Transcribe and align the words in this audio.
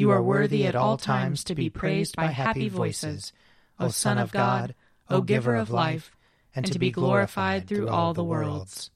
You 0.00 0.12
are 0.12 0.22
worthy 0.22 0.64
at 0.64 0.74
all 0.74 0.96
times 0.96 1.44
to 1.44 1.54
be 1.54 1.68
praised 1.68 2.16
by 2.16 2.28
happy 2.28 2.70
voices, 2.70 3.34
O 3.78 3.88
Son 3.88 4.16
of 4.16 4.32
God, 4.32 4.74
O 5.10 5.20
Giver 5.20 5.54
of 5.54 5.68
life, 5.68 6.16
and 6.56 6.64
to 6.72 6.78
be 6.78 6.90
glorified 6.90 7.68
through 7.68 7.90
all 7.90 8.14
the 8.14 8.24
worlds. 8.24 8.90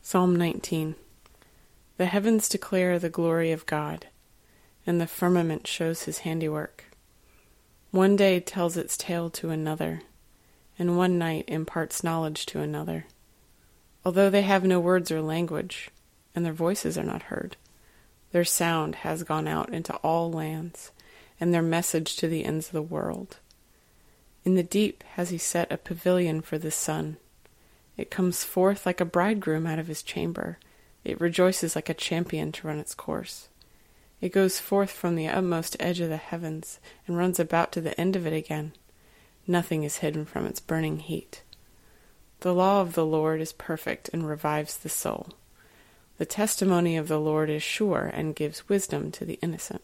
Psalm 0.00 0.36
19 0.36 0.94
The 1.96 2.06
heavens 2.06 2.48
declare 2.48 3.00
the 3.00 3.10
glory 3.10 3.50
of 3.50 3.66
God, 3.66 4.06
and 4.86 5.00
the 5.00 5.08
firmament 5.08 5.66
shows 5.66 6.04
his 6.04 6.18
handiwork. 6.18 6.84
One 7.90 8.14
day 8.14 8.38
tells 8.38 8.76
its 8.76 8.96
tale 8.96 9.28
to 9.30 9.50
another, 9.50 10.02
and 10.78 10.96
one 10.96 11.18
night 11.18 11.46
imparts 11.48 12.04
knowledge 12.04 12.46
to 12.46 12.60
another. 12.60 13.06
Although 14.04 14.30
they 14.30 14.42
have 14.42 14.62
no 14.62 14.78
words 14.78 15.10
or 15.10 15.20
language, 15.20 15.90
and 16.32 16.46
their 16.46 16.52
voices 16.52 16.96
are 16.96 17.02
not 17.02 17.22
heard, 17.22 17.56
their 18.34 18.44
sound 18.44 18.96
has 18.96 19.22
gone 19.22 19.46
out 19.46 19.72
into 19.72 19.94
all 19.98 20.28
lands, 20.28 20.90
and 21.38 21.54
their 21.54 21.62
message 21.62 22.16
to 22.16 22.26
the 22.26 22.44
ends 22.44 22.66
of 22.66 22.72
the 22.72 22.82
world. 22.82 23.36
In 24.44 24.56
the 24.56 24.64
deep 24.64 25.04
has 25.12 25.30
he 25.30 25.38
set 25.38 25.70
a 25.70 25.76
pavilion 25.76 26.40
for 26.40 26.58
the 26.58 26.72
sun. 26.72 27.16
It 27.96 28.10
comes 28.10 28.42
forth 28.42 28.86
like 28.86 29.00
a 29.00 29.04
bridegroom 29.04 29.68
out 29.68 29.78
of 29.78 29.86
his 29.86 30.02
chamber. 30.02 30.58
It 31.04 31.20
rejoices 31.20 31.76
like 31.76 31.88
a 31.88 31.94
champion 31.94 32.50
to 32.50 32.66
run 32.66 32.80
its 32.80 32.92
course. 32.92 33.46
It 34.20 34.32
goes 34.32 34.58
forth 34.58 34.90
from 34.90 35.14
the 35.14 35.28
utmost 35.28 35.76
edge 35.78 36.00
of 36.00 36.08
the 36.08 36.16
heavens, 36.16 36.80
and 37.06 37.16
runs 37.16 37.38
about 37.38 37.70
to 37.74 37.80
the 37.80 37.98
end 38.00 38.16
of 38.16 38.26
it 38.26 38.32
again. 38.32 38.72
Nothing 39.46 39.84
is 39.84 39.98
hidden 39.98 40.24
from 40.24 40.44
its 40.44 40.58
burning 40.58 40.98
heat. 40.98 41.44
The 42.40 42.52
law 42.52 42.80
of 42.80 42.94
the 42.94 43.06
Lord 43.06 43.40
is 43.40 43.52
perfect 43.52 44.10
and 44.12 44.26
revives 44.26 44.76
the 44.76 44.88
soul. 44.88 45.28
The 46.16 46.26
testimony 46.26 46.96
of 46.96 47.08
the 47.08 47.18
Lord 47.18 47.50
is 47.50 47.62
sure 47.62 48.10
and 48.12 48.36
gives 48.36 48.68
wisdom 48.68 49.10
to 49.12 49.24
the 49.24 49.38
innocent. 49.42 49.82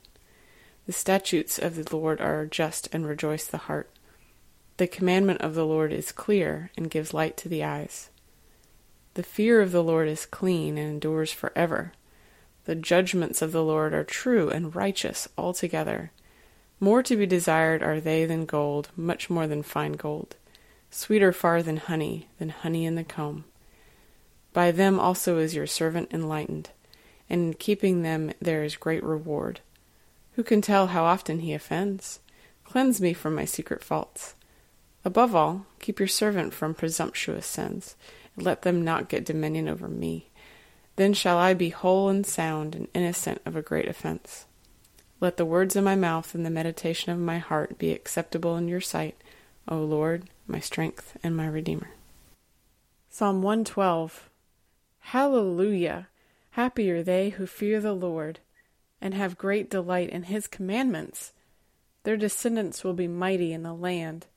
The 0.87 0.93
statutes 0.93 1.59
of 1.59 1.85
the 1.85 1.97
Lord 1.97 2.21
are 2.21 2.47
just 2.47 2.89
and 2.93 3.07
rejoice 3.07 3.47
the 3.47 3.59
heart. 3.59 3.91
The 4.77 4.87
commandment 4.87 5.41
of 5.41 5.55
the 5.55 5.67
Lord 5.67 5.93
is 5.93 6.13
clear 6.13 6.71
and 6.77 6.91
gives 6.91 7.13
light 7.13 7.37
to 7.39 7.49
the 7.49 7.65
eyes. 7.65 8.11
The 9.15 9.23
fear 9.23 9.61
of 9.61 9.73
the 9.73 9.83
Lord 9.83 10.09
is 10.09 10.25
clean 10.25 10.79
and 10.79 10.89
endures 10.89 11.33
forever. 11.33 11.93
The 12.65 12.77
judgments 12.77 13.43
of 13.43 13.53
the 13.53 13.65
Lord 13.65 13.93
are 13.93 14.05
true 14.05 14.49
and 14.51 14.75
righteous 14.75 15.29
altogether. 15.37 16.13
More 16.79 17.03
to 17.03 17.17
be 17.17 17.27
desired 17.27 17.83
are 17.83 18.01
they 18.01 18.25
than 18.25 18.47
gold, 18.47 18.89
much 18.97 19.29
more 19.29 19.47
than 19.47 19.63
fine 19.63 19.93
gold, 19.93 20.37
sweeter 20.91 21.33
far 21.33 21.63
than 21.63 21.77
honey, 21.77 22.29
than 22.39 22.51
honey 22.51 22.87
in 22.87 22.95
the 22.95 23.05
comb. 23.05 23.45
By 24.53 24.71
them 24.73 24.99
also 24.99 25.39
is 25.39 25.55
your 25.55 25.67
servant 25.67 26.13
enlightened, 26.13 26.71
and 27.29 27.41
in 27.43 27.55
keeping 27.55 28.03
them 28.03 28.33
there 28.41 28.65
is 28.65 28.77
great 28.77 29.03
reward. 29.03 29.61
Who 30.33 30.43
can 30.43 30.61
tell 30.61 30.89
how 30.89 31.05
often 31.05 31.41
he 31.41 31.53
offends? 31.53 32.21
Cleanse 32.65 33.01
me 33.01 33.13
from 33.13 33.35
my 33.35 33.45
secret 33.45 33.85
faults. 33.85 34.35
Above 35.05 35.35
all, 35.35 35.67
keep 35.79 35.99
your 35.99 36.09
servant 36.09 36.53
from 36.53 36.75
presumptuous 36.75 37.47
sins, 37.47 37.97
and 38.37 38.45
let 38.45 38.63
them 38.63 38.83
not 38.83 39.09
get 39.09 39.25
dominion 39.25 39.69
over 39.69 39.89
me. 39.89 40.29
Then 40.97 41.15
shall 41.15 41.39
I 41.39 41.55
be 41.55 41.71
whole 41.71 42.09
and 42.09 42.27
sound 42.27 42.75
and 42.75 42.89
innocent 42.95 43.41
of 43.47 43.57
a 43.57 43.63
great 43.63 43.89
offense. 43.89 44.47
Let 45.21 45.37
the 45.37 45.45
words 45.45 45.77
of 45.77 45.85
my 45.85 45.97
mouth 45.97 46.35
and 46.35 46.47
the 46.47 46.51
meditation 46.51 47.13
of 47.13 47.19
my 47.19 47.39
heart 47.39 47.79
be 47.79 47.93
acceptable 47.93 48.57
in 48.57 48.69
your 48.69 48.81
sight, 48.81 49.17
O 49.69 49.79
Lord, 49.79 50.25
my 50.47 50.61
strength 50.61 51.17
and 51.23 51.37
my 51.37 51.47
Redeemer. 51.47 51.91
Psalm 53.11 53.43
112 53.43 54.30
Hallelujah! 55.11 56.07
Happy 56.51 56.89
are 56.89 57.03
they 57.03 57.31
who 57.31 57.45
fear 57.45 57.81
the 57.81 57.95
Lord, 57.95 58.39
and 59.01 59.13
have 59.13 59.37
great 59.37 59.69
delight 59.69 60.09
in 60.09 60.23
his 60.23 60.47
commandments. 60.47 61.33
Their 62.05 62.17
descendants 62.17 62.85
will 62.85 62.93
be 62.93 63.09
mighty 63.09 63.53
in 63.53 63.65
the 63.65 63.75
land. 63.75 64.29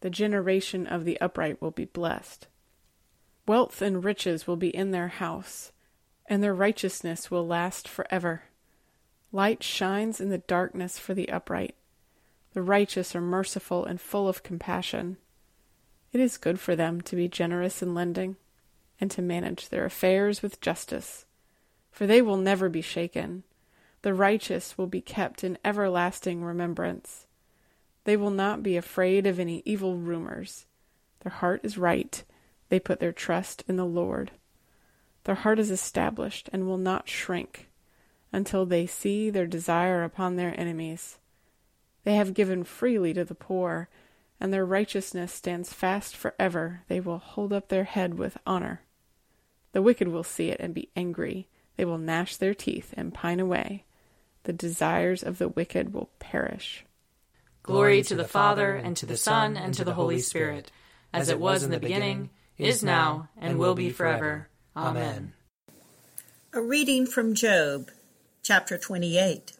The 0.00 0.10
generation 0.10 0.86
of 0.86 1.06
the 1.06 1.18
upright 1.18 1.62
will 1.62 1.70
be 1.70 1.86
blessed. 1.86 2.46
Wealth 3.46 3.80
and 3.80 4.04
riches 4.04 4.46
will 4.46 4.58
be 4.58 4.68
in 4.68 4.90
their 4.90 5.08
house, 5.08 5.72
and 6.26 6.42
their 6.42 6.54
righteousness 6.54 7.30
will 7.30 7.46
last 7.46 7.88
forever. 7.88 8.42
Light 9.32 9.62
shines 9.62 10.20
in 10.20 10.28
the 10.28 10.36
darkness 10.36 10.98
for 10.98 11.14
the 11.14 11.30
upright. 11.30 11.74
The 12.52 12.60
righteous 12.60 13.16
are 13.16 13.22
merciful 13.22 13.86
and 13.86 13.98
full 13.98 14.28
of 14.28 14.42
compassion. 14.42 15.16
It 16.12 16.20
is 16.20 16.36
good 16.36 16.60
for 16.60 16.76
them 16.76 17.00
to 17.00 17.16
be 17.16 17.28
generous 17.28 17.80
in 17.80 17.94
lending 17.94 18.36
and 19.00 19.10
to 19.10 19.22
manage 19.22 19.68
their 19.68 19.84
affairs 19.84 20.42
with 20.42 20.60
justice, 20.60 21.26
for 21.90 22.06
they 22.06 22.22
will 22.22 22.36
never 22.36 22.68
be 22.68 22.82
shaken. 22.82 23.44
The 24.02 24.14
righteous 24.14 24.78
will 24.78 24.86
be 24.86 25.00
kept 25.00 25.42
in 25.42 25.58
everlasting 25.64 26.42
remembrance. 26.42 27.26
They 28.04 28.16
will 28.16 28.30
not 28.30 28.62
be 28.62 28.76
afraid 28.76 29.26
of 29.26 29.38
any 29.38 29.62
evil 29.64 29.96
rumors. 29.96 30.66
Their 31.20 31.32
heart 31.32 31.60
is 31.62 31.76
right. 31.76 32.22
They 32.68 32.80
put 32.80 33.00
their 33.00 33.12
trust 33.12 33.64
in 33.68 33.76
the 33.76 33.84
Lord. 33.84 34.30
Their 35.24 35.34
heart 35.34 35.58
is 35.58 35.70
established 35.70 36.48
and 36.52 36.66
will 36.66 36.78
not 36.78 37.08
shrink 37.08 37.68
until 38.32 38.64
they 38.64 38.86
see 38.86 39.30
their 39.30 39.46
desire 39.46 40.04
upon 40.04 40.36
their 40.36 40.58
enemies. 40.58 41.18
They 42.04 42.14
have 42.14 42.34
given 42.34 42.64
freely 42.64 43.12
to 43.14 43.24
the 43.24 43.34
poor, 43.34 43.88
and 44.40 44.52
their 44.52 44.64
righteousness 44.64 45.32
stands 45.32 45.72
fast 45.72 46.16
forever. 46.16 46.82
They 46.88 47.00
will 47.00 47.18
hold 47.18 47.52
up 47.52 47.68
their 47.68 47.84
head 47.84 48.14
with 48.18 48.38
honor. 48.46 48.82
The 49.72 49.82
wicked 49.82 50.08
will 50.08 50.24
see 50.24 50.50
it 50.50 50.60
and 50.60 50.74
be 50.74 50.90
angry. 50.96 51.48
They 51.76 51.84
will 51.84 51.98
gnash 51.98 52.36
their 52.36 52.54
teeth 52.54 52.94
and 52.96 53.14
pine 53.14 53.40
away. 53.40 53.84
The 54.44 54.52
desires 54.52 55.22
of 55.22 55.38
the 55.38 55.48
wicked 55.48 55.92
will 55.92 56.10
perish. 56.18 56.84
Glory 57.62 58.02
to 58.02 58.14
the 58.14 58.24
Father, 58.24 58.74
and 58.74 58.96
to 58.96 59.06
the 59.06 59.16
Son, 59.16 59.56
and 59.56 59.74
to 59.74 59.84
the 59.84 59.92
Holy 59.92 60.20
Spirit, 60.20 60.72
as 61.12 61.28
it 61.28 61.38
was 61.38 61.62
in 61.62 61.70
the 61.70 61.78
beginning, 61.78 62.30
is 62.56 62.82
now, 62.82 63.28
and 63.36 63.58
will 63.58 63.74
be 63.74 63.90
forever. 63.90 64.48
Amen. 64.74 65.34
A 66.54 66.62
reading 66.62 67.06
from 67.06 67.34
Job, 67.34 67.90
chapter 68.42 68.78
28. 68.78 69.52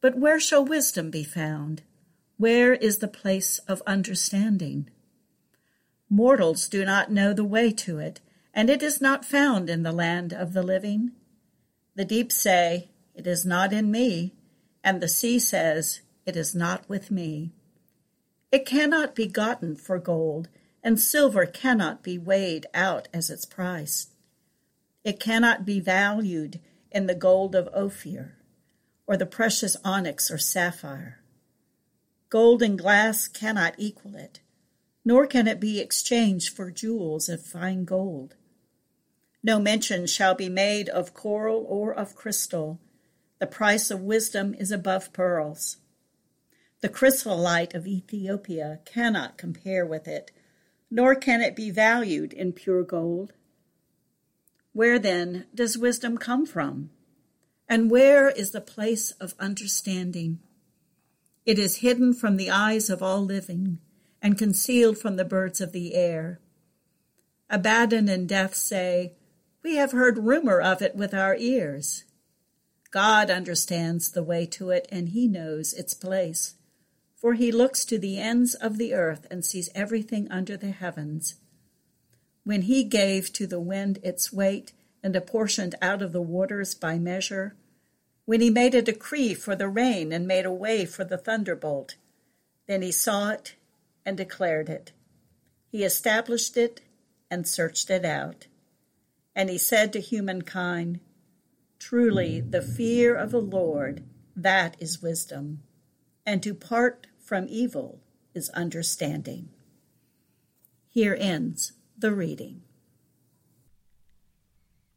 But 0.00 0.16
where 0.16 0.38
shall 0.38 0.64
wisdom 0.64 1.10
be 1.10 1.24
found? 1.24 1.82
Where 2.36 2.72
is 2.72 2.98
the 2.98 3.08
place 3.08 3.58
of 3.66 3.82
understanding? 3.84 4.88
Mortals 6.08 6.68
do 6.68 6.84
not 6.84 7.10
know 7.10 7.32
the 7.34 7.44
way 7.44 7.72
to 7.72 7.98
it 7.98 8.20
and 8.54 8.70
it 8.70 8.82
is 8.82 9.00
not 9.00 9.24
found 9.24 9.70
in 9.70 9.82
the 9.82 9.92
land 9.92 10.32
of 10.32 10.52
the 10.52 10.62
living. 10.62 11.12
The 11.94 12.04
deep 12.04 12.32
say, 12.32 12.90
It 13.14 13.26
is 13.26 13.44
not 13.44 13.72
in 13.72 13.90
me, 13.90 14.34
and 14.82 15.00
the 15.00 15.08
sea 15.08 15.38
says, 15.38 16.00
It 16.26 16.36
is 16.36 16.54
not 16.54 16.88
with 16.88 17.10
me. 17.10 17.52
It 18.50 18.64
cannot 18.64 19.14
be 19.14 19.26
gotten 19.26 19.76
for 19.76 19.98
gold, 19.98 20.48
and 20.82 20.98
silver 20.98 21.44
cannot 21.44 22.02
be 22.02 22.16
weighed 22.16 22.66
out 22.72 23.08
as 23.12 23.30
its 23.30 23.44
price. 23.44 24.08
It 25.04 25.20
cannot 25.20 25.64
be 25.64 25.80
valued 25.80 26.60
in 26.90 27.06
the 27.06 27.14
gold 27.14 27.54
of 27.54 27.68
Ophir, 27.74 28.36
or 29.06 29.16
the 29.16 29.26
precious 29.26 29.76
onyx 29.84 30.30
or 30.30 30.38
sapphire. 30.38 31.20
Gold 32.30 32.62
and 32.62 32.78
glass 32.78 33.28
cannot 33.28 33.74
equal 33.78 34.16
it, 34.16 34.40
nor 35.04 35.26
can 35.26 35.46
it 35.46 35.60
be 35.60 35.80
exchanged 35.80 36.54
for 36.54 36.70
jewels 36.70 37.28
of 37.28 37.44
fine 37.44 37.84
gold. 37.84 38.34
No 39.42 39.58
mention 39.58 40.06
shall 40.06 40.34
be 40.34 40.48
made 40.48 40.88
of 40.88 41.14
coral 41.14 41.64
or 41.68 41.92
of 41.92 42.14
crystal. 42.14 42.80
The 43.38 43.46
price 43.46 43.90
of 43.90 44.02
wisdom 44.02 44.54
is 44.54 44.72
above 44.72 45.12
pearls. 45.12 45.76
The 46.80 46.88
chrysolite 46.88 47.74
of 47.74 47.86
Ethiopia 47.86 48.80
cannot 48.84 49.38
compare 49.38 49.84
with 49.86 50.06
it, 50.08 50.30
nor 50.90 51.14
can 51.14 51.40
it 51.40 51.56
be 51.56 51.70
valued 51.70 52.32
in 52.32 52.52
pure 52.52 52.82
gold. 52.82 53.32
Where 54.72 54.98
then 54.98 55.46
does 55.54 55.78
wisdom 55.78 56.18
come 56.18 56.46
from? 56.46 56.90
And 57.68 57.90
where 57.90 58.28
is 58.28 58.52
the 58.52 58.60
place 58.60 59.10
of 59.12 59.34
understanding? 59.38 60.38
It 61.44 61.58
is 61.58 61.76
hidden 61.76 62.14
from 62.14 62.36
the 62.36 62.50
eyes 62.50 62.90
of 62.90 63.02
all 63.02 63.24
living 63.24 63.78
and 64.22 64.38
concealed 64.38 64.98
from 64.98 65.16
the 65.16 65.24
birds 65.24 65.60
of 65.60 65.72
the 65.72 65.94
air. 65.94 66.40
Abaddon 67.50 68.08
and 68.08 68.28
death 68.28 68.54
say, 68.54 69.14
We 69.62 69.76
have 69.76 69.92
heard 69.92 70.18
rumor 70.18 70.60
of 70.60 70.82
it 70.82 70.94
with 70.94 71.12
our 71.12 71.36
ears. 71.36 72.04
God 72.90 73.30
understands 73.30 74.10
the 74.10 74.22
way 74.22 74.46
to 74.46 74.70
it, 74.70 74.88
and 74.90 75.10
he 75.10 75.28
knows 75.28 75.72
its 75.72 75.94
place. 75.94 76.54
For 77.16 77.34
he 77.34 77.50
looks 77.50 77.84
to 77.86 77.98
the 77.98 78.18
ends 78.18 78.54
of 78.54 78.78
the 78.78 78.94
earth 78.94 79.26
and 79.30 79.44
sees 79.44 79.68
everything 79.74 80.30
under 80.30 80.56
the 80.56 80.70
heavens. 80.70 81.34
When 82.44 82.62
he 82.62 82.84
gave 82.84 83.32
to 83.34 83.46
the 83.46 83.60
wind 83.60 83.98
its 84.02 84.32
weight 84.32 84.72
and 85.02 85.14
apportioned 85.14 85.74
out 85.82 86.00
of 86.00 86.12
the 86.12 86.22
waters 86.22 86.74
by 86.74 86.98
measure, 86.98 87.56
when 88.28 88.42
he 88.42 88.50
made 88.50 88.74
a 88.74 88.82
decree 88.82 89.32
for 89.32 89.56
the 89.56 89.70
rain 89.70 90.12
and 90.12 90.26
made 90.26 90.44
a 90.44 90.52
way 90.52 90.84
for 90.84 91.02
the 91.02 91.16
thunderbolt. 91.16 91.96
Then 92.66 92.82
he 92.82 92.92
saw 92.92 93.30
it 93.30 93.54
and 94.04 94.18
declared 94.18 94.68
it. 94.68 94.92
He 95.72 95.82
established 95.82 96.58
it 96.58 96.82
and 97.30 97.48
searched 97.48 97.88
it 97.88 98.04
out. 98.04 98.46
And 99.38 99.48
he 99.48 99.56
said 99.56 99.92
to 99.92 100.00
humankind, 100.00 100.98
Truly, 101.78 102.40
the 102.40 102.60
fear 102.60 103.14
of 103.14 103.30
the 103.30 103.40
Lord, 103.40 104.02
that 104.34 104.74
is 104.80 105.00
wisdom, 105.00 105.62
and 106.26 106.42
to 106.42 106.52
part 106.52 107.06
from 107.20 107.46
evil 107.48 108.00
is 108.34 108.50
understanding. 108.50 109.50
Here 110.88 111.16
ends 111.16 111.74
the 111.96 112.12
reading. 112.12 112.62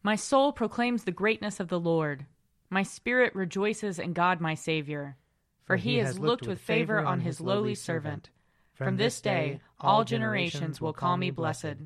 My 0.01 0.15
soul 0.15 0.51
proclaims 0.51 1.03
the 1.03 1.11
greatness 1.11 1.59
of 1.59 1.67
the 1.67 1.79
Lord. 1.79 2.25
My 2.67 2.81
spirit 2.81 3.35
rejoices 3.35 3.99
in 3.99 4.13
God 4.13 4.41
my 4.41 4.55
Saviour, 4.55 5.17
for 5.65 5.75
he 5.75 5.97
has 5.97 6.17
looked 6.17 6.47
with 6.47 6.59
favor 6.59 6.99
on 6.99 7.19
his 7.19 7.41
lowly 7.41 7.75
servant. 7.75 8.31
From 8.73 8.97
this 8.97 9.21
day 9.21 9.59
all 9.79 10.03
generations 10.03 10.81
will 10.81 10.93
call 10.93 11.15
me 11.15 11.29
blessed. 11.29 11.85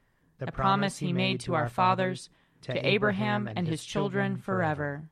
the 0.45 0.51
promise 0.51 0.97
he 0.97 1.13
made 1.13 1.39
to 1.41 1.53
our 1.53 1.69
fathers, 1.69 2.29
to 2.61 2.87
Abraham 2.87 3.47
and 3.55 3.67
his 3.67 3.85
children 3.85 4.37
forever. 4.37 5.03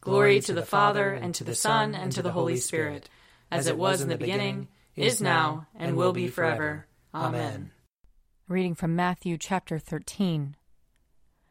Glory 0.00 0.40
to 0.40 0.54
the 0.54 0.62
Father, 0.62 1.12
and 1.12 1.34
to 1.34 1.44
the 1.44 1.54
Son, 1.54 1.94
and 1.94 2.10
to 2.12 2.22
the 2.22 2.32
Holy 2.32 2.56
Spirit, 2.56 3.10
as 3.50 3.66
it 3.66 3.76
was 3.76 4.00
in 4.00 4.08
the 4.08 4.16
beginning, 4.16 4.68
is 4.96 5.20
now, 5.20 5.66
and 5.74 5.96
will 5.96 6.12
be 6.12 6.26
forever. 6.26 6.86
Amen. 7.14 7.70
Reading 8.48 8.74
from 8.74 8.96
Matthew 8.96 9.36
chapter 9.36 9.78
13. 9.78 10.56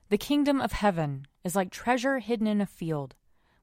The 0.09 0.17
kingdom 0.17 0.59
of 0.59 0.71
heaven 0.71 1.27
is 1.43 1.55
like 1.55 1.69
treasure 1.69 2.17
hidden 2.17 2.47
in 2.47 2.59
a 2.59 2.65
field 2.65 3.13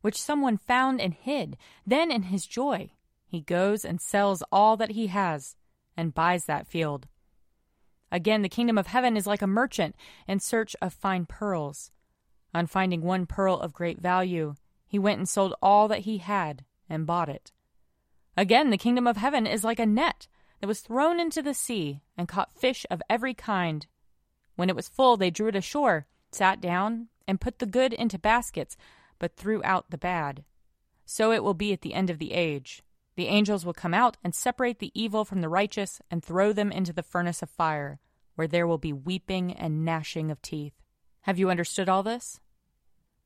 which 0.06 0.22
someone 0.22 0.56
found 0.56 1.00
and 1.00 1.14
hid. 1.14 1.56
Then, 1.84 2.12
in 2.12 2.22
his 2.22 2.46
joy, 2.46 2.92
he 3.26 3.40
goes 3.40 3.84
and 3.84 4.00
sells 4.00 4.40
all 4.52 4.76
that 4.76 4.92
he 4.92 5.08
has 5.08 5.56
and 5.96 6.14
buys 6.14 6.44
that 6.44 6.68
field. 6.68 7.08
Again, 8.10 8.42
the 8.42 8.48
kingdom 8.48 8.78
of 8.78 8.88
heaven 8.88 9.16
is 9.16 9.26
like 9.26 9.42
a 9.42 9.46
merchant 9.46 9.96
in 10.28 10.40
search 10.40 10.76
of 10.80 10.92
fine 10.92 11.26
pearls. 11.26 11.90
On 12.54 12.66
finding 12.66 13.02
one 13.02 13.26
pearl 13.26 13.58
of 13.58 13.72
great 13.72 14.00
value, 14.00 14.54
he 14.86 14.98
went 14.98 15.18
and 15.18 15.28
sold 15.28 15.54
all 15.60 15.88
that 15.88 16.00
he 16.00 16.18
had 16.18 16.64
and 16.88 17.06
bought 17.06 17.28
it. 17.28 17.52
Again, 18.36 18.70
the 18.70 18.78
kingdom 18.78 19.06
of 19.06 19.16
heaven 19.16 19.46
is 19.46 19.64
like 19.64 19.78
a 19.78 19.86
net 19.86 20.28
that 20.60 20.66
was 20.66 20.80
thrown 20.80 21.18
into 21.18 21.42
the 21.42 21.54
sea 21.54 22.02
and 22.16 22.28
caught 22.28 22.52
fish 22.52 22.86
of 22.90 23.02
every 23.10 23.34
kind. 23.34 23.86
When 24.54 24.70
it 24.70 24.76
was 24.76 24.88
full, 24.88 25.16
they 25.16 25.30
drew 25.30 25.48
it 25.48 25.56
ashore, 25.56 26.06
sat 26.30 26.60
down, 26.60 27.08
and 27.26 27.40
put 27.40 27.58
the 27.58 27.66
good 27.66 27.92
into 27.92 28.18
baskets 28.18 28.76
but 29.18 29.36
threw 29.36 29.62
out 29.64 29.90
the 29.90 29.98
bad. 29.98 30.44
So 31.04 31.32
it 31.32 31.42
will 31.42 31.54
be 31.54 31.72
at 31.72 31.80
the 31.80 31.94
end 31.94 32.10
of 32.10 32.18
the 32.18 32.32
age. 32.32 32.82
The 33.16 33.28
angels 33.28 33.64
will 33.64 33.72
come 33.72 33.94
out 33.94 34.18
and 34.22 34.34
separate 34.34 34.78
the 34.78 34.92
evil 34.94 35.24
from 35.24 35.40
the 35.40 35.48
righteous 35.48 36.00
and 36.10 36.22
throw 36.22 36.52
them 36.52 36.70
into 36.70 36.92
the 36.92 37.02
furnace 37.02 37.42
of 37.42 37.48
fire, 37.48 37.98
where 38.34 38.46
there 38.46 38.66
will 38.66 38.78
be 38.78 38.92
weeping 38.92 39.52
and 39.52 39.84
gnashing 39.84 40.30
of 40.30 40.42
teeth. 40.42 40.74
Have 41.22 41.38
you 41.38 41.50
understood 41.50 41.88
all 41.88 42.02
this? 42.02 42.40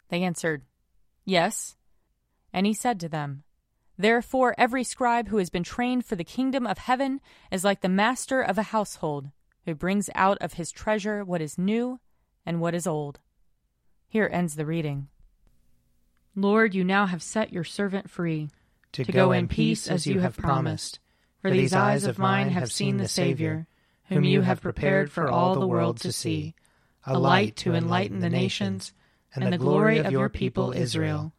They 0.09 0.23
answered, 0.23 0.63
Yes. 1.25 1.77
And 2.53 2.67
he 2.67 2.73
said 2.73 3.01
to 3.01 3.09
them, 3.09 3.43
Therefore, 3.99 4.55
every 4.57 4.85
scribe 4.85 5.29
who 5.29 5.39
has 5.39 5.51
been 5.51 5.65
trained 5.65 6.07
for 6.07 6.17
the 6.17 6.25
kingdom 6.25 6.67
of 6.67 6.79
heaven 6.79 7.21
is 7.51 7.65
like 7.65 7.81
the 7.81 7.89
master 7.89 8.41
of 8.41 8.57
a 8.57 8.63
household, 8.63 9.31
who 9.67 9.75
brings 9.75 10.09
out 10.15 10.39
of 10.41 10.55
his 10.55 10.71
treasure 10.71 11.25
what 11.25 11.43
is 11.43 11.59
new 11.59 12.01
and 12.47 12.61
what 12.61 12.75
is 12.75 12.87
old. 12.87 13.19
Here 14.09 14.31
ends 14.33 14.55
the 14.55 14.65
reading. 14.65 15.09
Lord, 16.35 16.75
you 16.75 16.85
now 16.85 17.07
have 17.07 17.23
set 17.23 17.53
your 17.53 17.65
servant 17.65 18.09
free 18.09 18.49
to, 18.93 19.05
to 19.05 19.13
go 19.13 19.33
in 19.33 19.49
peace 19.49 19.89
as 19.89 20.07
you 20.07 20.21
have 20.21 20.37
promised. 20.37 20.99
For 21.43 21.51
these 21.51 21.73
eyes 21.73 22.05
of 22.05 22.19
mine 22.19 22.51
have 22.51 22.71
seen 22.71 22.99
the 22.99 23.09
Savior, 23.09 23.67
whom 24.07 24.25
you 24.25 24.43
have 24.43 24.61
prepared 24.61 25.11
for 25.11 25.29
all 25.29 25.55
the 25.55 25.67
world 25.67 25.99
to 26.01 26.13
see, 26.13 26.55
a 27.07 27.19
light 27.19 27.57
to 27.57 27.75
enlighten 27.75 28.21
the 28.21 28.29
nations, 28.29 28.93
and 29.35 29.53
the 29.53 29.59
glory 29.59 29.99
of 29.99 30.13
your 30.13 30.29
people 30.29 30.73
Israel. 30.73 31.33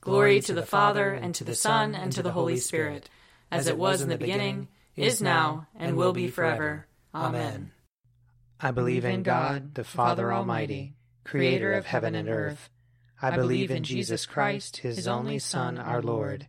Glory 0.00 0.40
to 0.40 0.54
the 0.54 0.66
Father, 0.66 1.12
and 1.12 1.34
to 1.34 1.44
the 1.44 1.54
Son, 1.54 1.94
and 1.94 2.12
to 2.12 2.22
the 2.22 2.32
Holy 2.32 2.56
Spirit, 2.56 3.10
as 3.50 3.66
it 3.66 3.78
was 3.78 4.00
in 4.00 4.08
the 4.08 4.18
beginning, 4.18 4.68
is 4.96 5.22
now, 5.22 5.68
and 5.76 5.96
will 5.96 6.12
be 6.12 6.28
forever. 6.28 6.86
Amen. 7.14 7.70
I 8.60 8.72
believe 8.72 9.04
in 9.04 9.22
God, 9.22 9.74
the 9.74 9.84
Father 9.84 10.32
Almighty, 10.32 10.94
creator 11.24 11.72
of 11.72 11.86
heaven 11.86 12.14
and 12.14 12.28
earth. 12.28 12.70
I 13.20 13.36
believe 13.36 13.70
in 13.70 13.84
Jesus 13.84 14.26
Christ, 14.26 14.78
his 14.78 15.06
only 15.06 15.38
Son, 15.38 15.78
our 15.78 16.02
Lord. 16.02 16.48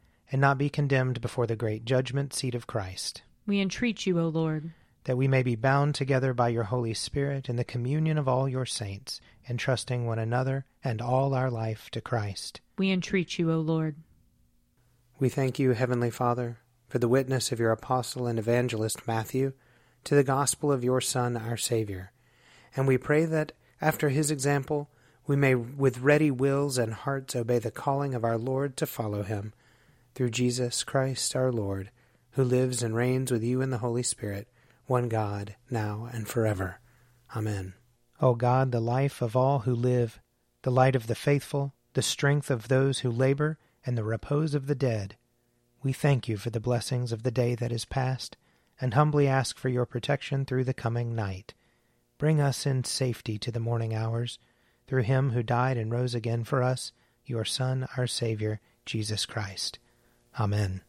and 0.31 0.39
not 0.39 0.57
be 0.57 0.69
condemned 0.69 1.21
before 1.21 1.47
the 1.47 1.55
great 1.55 1.85
judgment 1.85 2.33
seat 2.33 2.55
of 2.55 2.67
Christ. 2.67 3.23
We 3.45 3.59
entreat 3.59 4.05
you, 4.05 4.19
O 4.19 4.27
Lord. 4.27 4.71
That 5.05 5.17
we 5.17 5.27
may 5.27 5.43
be 5.43 5.55
bound 5.55 5.95
together 5.95 6.33
by 6.33 6.49
your 6.49 6.63
Holy 6.63 6.93
Spirit 6.93 7.49
in 7.49 7.55
the 7.55 7.63
communion 7.63 8.17
of 8.17 8.27
all 8.27 8.47
your 8.47 8.65
saints, 8.65 9.19
entrusting 9.49 10.05
one 10.05 10.19
another 10.19 10.65
and 10.83 11.01
all 11.01 11.33
our 11.33 11.49
life 11.49 11.89
to 11.91 12.01
Christ. 12.01 12.61
We 12.77 12.91
entreat 12.91 13.39
you, 13.39 13.51
O 13.51 13.59
Lord. 13.59 13.95
We 15.19 15.29
thank 15.29 15.59
you, 15.59 15.71
Heavenly 15.71 16.11
Father 16.11 16.59
for 16.91 16.99
the 16.99 17.07
witness 17.07 17.53
of 17.53 17.59
your 17.59 17.71
apostle 17.71 18.27
and 18.27 18.37
evangelist 18.37 19.07
Matthew 19.07 19.53
to 20.03 20.13
the 20.13 20.25
gospel 20.25 20.73
of 20.73 20.83
your 20.83 20.99
Son, 20.99 21.37
our 21.37 21.55
Savior. 21.55 22.11
And 22.75 22.85
we 22.85 22.97
pray 22.97 23.23
that, 23.23 23.53
after 23.79 24.09
his 24.09 24.29
example, 24.29 24.89
we 25.25 25.37
may 25.37 25.55
with 25.55 25.99
ready 25.99 26.29
wills 26.29 26.77
and 26.77 26.93
hearts 26.93 27.33
obey 27.33 27.59
the 27.59 27.71
calling 27.71 28.13
of 28.13 28.25
our 28.25 28.37
Lord 28.37 28.75
to 28.75 28.85
follow 28.85 29.23
him. 29.23 29.53
Through 30.13 30.31
Jesus 30.31 30.83
Christ 30.83 31.35
our 31.35 31.51
Lord, 31.51 31.91
who 32.31 32.43
lives 32.43 32.83
and 32.83 32.95
reigns 32.95 33.31
with 33.31 33.43
you 33.43 33.61
in 33.61 33.69
the 33.69 33.79
Holy 33.79 34.03
Spirit, 34.03 34.47
one 34.85 35.09
God, 35.09 35.55
now 35.69 36.09
and 36.11 36.27
forever. 36.27 36.79
Amen. 37.35 37.73
O 38.19 38.35
God, 38.35 38.71
the 38.71 38.79
life 38.79 39.21
of 39.21 39.35
all 39.35 39.59
who 39.59 39.73
live, 39.73 40.19
the 40.63 40.71
light 40.71 40.95
of 40.95 41.07
the 41.07 41.15
faithful, 41.15 41.73
the 41.93 42.01
strength 42.01 42.51
of 42.51 42.67
those 42.67 42.99
who 42.99 43.09
labor, 43.09 43.57
and 43.85 43.97
the 43.97 44.03
repose 44.03 44.53
of 44.53 44.67
the 44.67 44.75
dead, 44.75 45.15
we 45.83 45.93
thank 45.93 46.27
you 46.27 46.37
for 46.37 46.51
the 46.51 46.59
blessings 46.59 47.11
of 47.11 47.23
the 47.23 47.31
day 47.31 47.55
that 47.55 47.71
is 47.71 47.85
past, 47.85 48.37
and 48.79 48.93
humbly 48.93 49.27
ask 49.27 49.57
for 49.57 49.69
your 49.69 49.85
protection 49.85 50.45
through 50.45 50.63
the 50.63 50.73
coming 50.73 51.15
night. 51.15 51.53
Bring 52.17 52.39
us 52.39 52.67
in 52.67 52.83
safety 52.83 53.39
to 53.39 53.51
the 53.51 53.59
morning 53.59 53.95
hours, 53.95 54.37
through 54.87 55.03
him 55.03 55.31
who 55.31 55.41
died 55.41 55.77
and 55.77 55.91
rose 55.91 56.13
again 56.13 56.43
for 56.43 56.61
us, 56.61 56.91
your 57.25 57.45
Son, 57.45 57.87
our 57.97 58.05
Saviour, 58.05 58.59
Jesus 58.85 59.25
Christ. 59.25 59.79
Amen. 60.39 60.81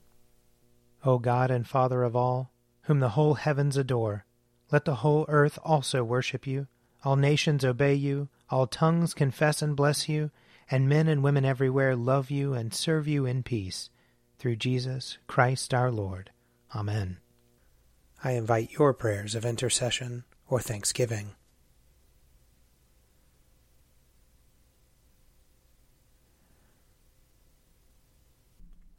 O 1.05 1.19
God 1.19 1.51
and 1.51 1.67
Father 1.67 2.03
of 2.03 2.15
all, 2.15 2.53
whom 2.83 3.01
the 3.01 3.11
whole 3.11 3.35
heavens 3.35 3.77
adore, 3.77 4.25
let 4.71 4.85
the 4.85 4.97
whole 4.97 5.27
earth 5.29 5.59
also 5.65 6.03
worship 6.05 6.47
you, 6.47 6.67
all 7.05 7.17
nations 7.17 7.65
obey 7.65 7.95
you, 7.95 8.29
all 8.49 8.67
tongues 8.67 9.15
confess 9.15 9.63
and 9.63 9.77
bless 9.77 10.09
you, 10.09 10.31
and 10.71 10.89
men 10.89 11.09
and 11.09 11.23
women 11.23 11.45
everywhere 11.45 11.97
love 11.97 12.31
you 12.31 12.55
and 12.55 12.73
serve 12.73 13.07
you 13.09 13.27
in 13.27 13.43
peace 13.43 13.91
through 14.39 14.57
Jesus 14.57 15.19
Christ 15.27 15.75
our 15.75 15.91
Lord. 15.91 16.31
Amen. 16.75 17.19
I 18.25 18.33
invite 18.33 18.73
your 18.73 18.95
prayers 18.95 19.35
of 19.35 19.45
intercession 19.45 20.25
or 20.49 20.61
thanksgiving. 20.61 21.35